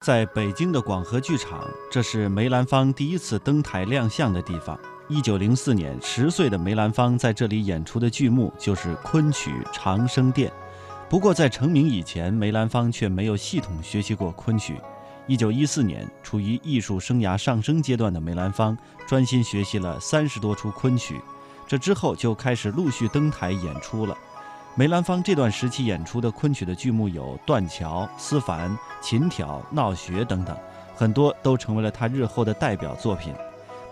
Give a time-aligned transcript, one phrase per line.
[0.00, 4.78] 在北京的广和剧场，这是梅兰芳第一次登台亮相的地方。
[5.08, 10.50] 一九零四年，十岁的梅兰芳在这里演出的剧目就是昆曲《长生殿》。
[11.10, 14.80] 不过，在成名以前，梅兰芳却没有系统学习过昆曲。
[15.26, 18.74] 一九一四年，处于艺术生涯上升阶段的梅兰芳，
[19.06, 21.20] 专心学习了三十多出昆曲。
[21.68, 24.16] 这之后，就开始陆续登台演出了。
[24.76, 28.70] 梅兰芳这段时期演出的昆曲的剧目有《断桥》《思凡》
[29.02, 30.56] 《琴挑》《闹学》等等，
[30.94, 33.34] 很多都成为了他日后的代表作品。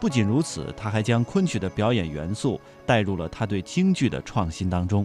[0.01, 5.05] 不仅如此，他还将昆曲的表演元素带入了他对京剧的创新当中。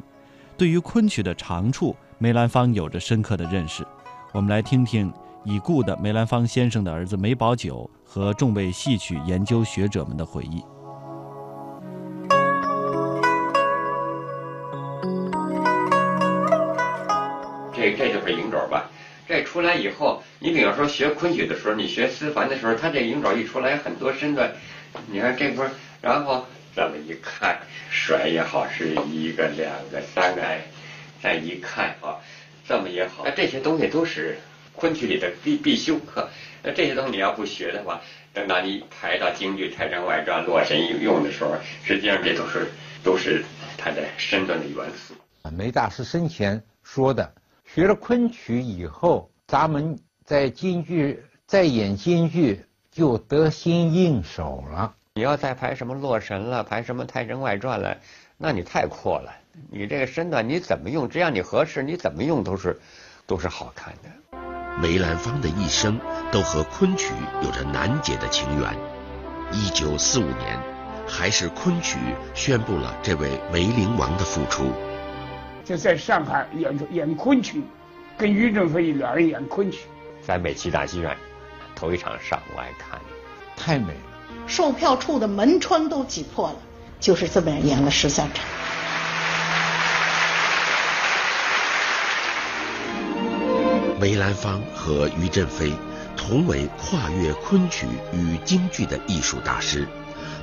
[0.55, 3.85] 对于昆曲的长处，梅兰芳有着深刻的认识。
[4.31, 5.11] 我们来听听
[5.43, 10.63] 已故的梅兰芳先生的儿子梅葆玖和众位戏曲研究学者们的回忆。
[17.83, 18.89] 这这就是影轴吧？
[19.27, 24.53] 这出来以后，你比方说学昆曲的时候，你学思凡的时候，他这影轴一出来，很多身段，
[25.07, 25.69] 你看这块，
[26.01, 27.59] 然后这么一看，
[27.89, 30.41] 甩也好，是一个、两个、三个，
[31.21, 32.19] 再一看啊，
[32.65, 34.37] 这么也好，那这些东西都是
[34.73, 36.29] 昆曲里的必必修课。
[36.61, 38.01] 那这些东西你要不学的话，
[38.33, 42.67] 等到你排到京剧《太上外传》《洛神》用的时候，实际上这都是
[43.03, 43.43] 都是
[43.77, 45.13] 它的身段的元素。
[45.51, 47.33] 梅大师生前说的。
[47.73, 54.93] 学了昆曲以后，咱们在京剧再演京剧就得心应手了。
[55.15, 57.97] 你要再排什么《洛神》了，排什么《太上外传》了，
[58.37, 59.33] 那你太阔了。
[59.71, 62.79] 你这个身段你怎么用，只要你合适，你怎么用都是
[63.25, 64.37] 都是好看的。
[64.79, 65.99] 梅兰芳的一生
[66.31, 67.11] 都和昆曲
[67.41, 68.71] 有着难解的情缘。
[69.51, 70.59] 一九四五年，
[71.07, 71.97] 还是昆曲
[72.35, 74.71] 宣布了这位梅陵王的复出。
[75.65, 77.63] 就在上海演出演昆曲，
[78.17, 79.85] 跟于正飞两人演昆曲，
[80.21, 81.15] 在美琪大戏院
[81.75, 82.99] 头一场上我爱看，
[83.55, 86.55] 太美了，售票处的门窗都挤破了，
[86.99, 88.45] 就是这么演了十三场。
[93.99, 95.71] 梅兰芳和于振飞
[96.17, 99.87] 同为跨越昆曲与京剧的艺术大师，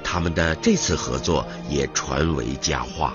[0.03, 3.13] 他们的这次合作也传为佳话。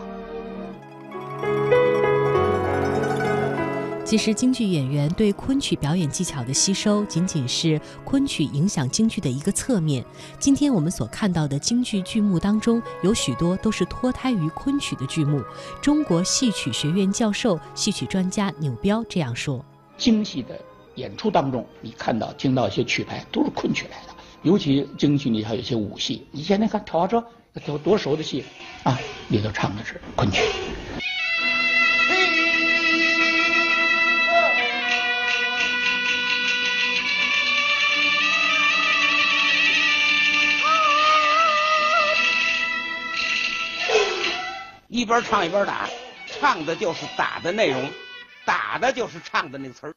[4.05, 10.05] 其实，京剧演员对昆曲表演技巧的吸收，仅仅是昆曲影响京剧的一个侧面。
[10.37, 15.43] 今天我们所看到的京剧剧目当中，有许多都是脱胎于昆曲的剧目。
[15.81, 19.65] 中国戏曲学院教授、戏曲专家钮彪这样说：
[19.97, 20.55] 京戏的
[20.93, 24.13] 演出当中，你看到听到一些曲牌都是昆曲来的，
[24.43, 26.27] 尤其京剧里还有些武戏。
[26.29, 27.25] 你现在看跳花车，
[27.65, 28.43] 多多熟的戏
[28.83, 28.99] 啊，
[29.29, 30.43] 里头唱的是昆曲。
[44.95, 45.89] 一边唱一边打，
[46.25, 47.91] 唱的就是打的内容，
[48.45, 49.93] 打的就是唱的那个词儿。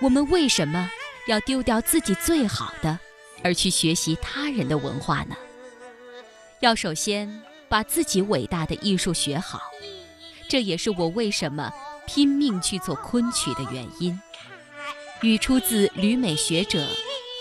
[0.00, 0.90] 我们为什么
[1.28, 2.98] 要丢掉自己最好的，
[3.44, 5.36] 而去学习他人的文化呢？
[6.58, 9.60] 要首先把自己伟大的艺术学好，
[10.48, 11.72] 这也是我为什么
[12.04, 14.20] 拼命去做昆曲的原因。
[15.26, 16.86] 语出自旅美学者、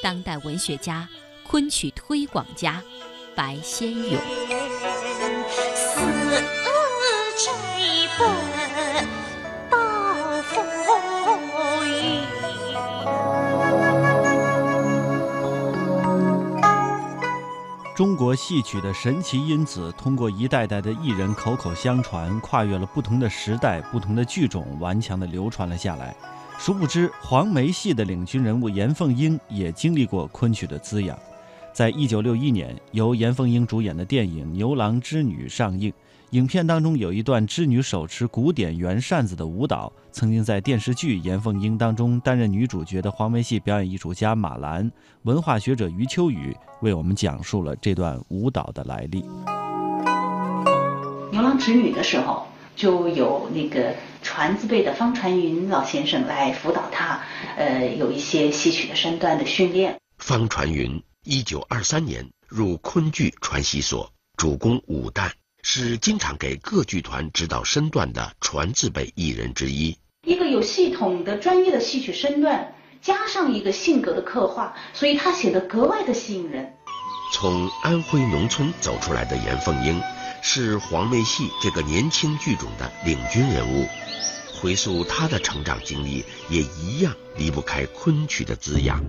[0.02, 1.08] 当代文学家、
[1.48, 2.82] 昆曲推广家
[3.36, 4.20] 白先勇。
[17.96, 26.16] 中国戏曲的神奇因子，通过一代代的艺人口口相传，跨越了不同的时代、不同的剧种，顽强地流传了下来。
[26.58, 31.18] 殊不知，黄梅戏的领军人物严凤英也经历过昆曲的滋养。
[31.72, 35.94] 在一九六一年，由严凤英主演的电影《牛郎织女》上映，
[36.32, 39.92] 影片当中有一段织女手持古典圆扇子的舞蹈。
[40.12, 44.90] 曾经在电视剧《严凤英》当中担任女主角的黄梅戏表演艺术家马兰、
[45.24, 49.24] 文化学者余秋雨为我们讲述了这段舞蹈的来历。
[51.32, 53.96] 牛郎织女的时候，就有那个。
[54.26, 57.22] 传字辈的方传云老先生来辅导他，
[57.58, 60.00] 呃，有一些戏曲的身段的训练。
[60.18, 65.30] 方传云，一九二三年入昆剧传习所，主攻武旦，
[65.62, 69.96] 是经常给各剧团指导身段的传字辈艺人之一。
[70.26, 72.74] 一个有系统的专业的戏曲身段，
[73.04, 76.74] 加上一个性格的刻画，所以他显得格外的吸引人。
[77.32, 80.02] 从安徽农村走出来的严凤英，
[80.48, 83.90] 是黄梅戏这个年轻剧种的领军人物。
[84.54, 89.04] 回溯他的成长经历，也一样离不开昆曲的滋养。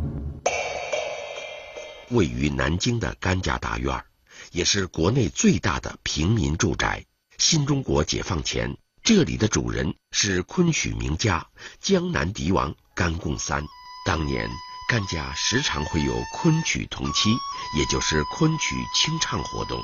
[2.08, 4.02] 位于南京的甘家大院，
[4.50, 7.04] 也是国内最大的平民住宅。
[7.36, 8.74] 新中国解放前，
[9.04, 11.46] 这里的主人是昆曲名家
[11.82, 13.62] 江南笛王甘贡三。
[14.06, 14.48] 当年，
[14.88, 17.28] 甘家时常会有昆曲同期，
[17.76, 19.78] 也就是昆曲清唱活动。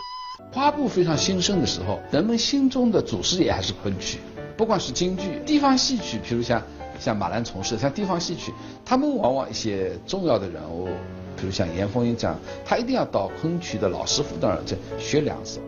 [0.51, 4.19] 花布非常兴盛的时候，人们心中的祖师爷还是昆曲，
[4.57, 6.63] 不管是京剧、地方戏曲，比如像
[6.99, 8.53] 像马兰从事，像地方戏曲，
[8.85, 10.89] 他们往往一些重要的人物，
[11.37, 15.61] 比如像严凤英这样，他一定要到昆曲的老师傅那儿去学两手。